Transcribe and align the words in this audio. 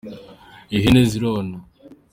ihene 0.75 1.01
zirona. 1.11 1.57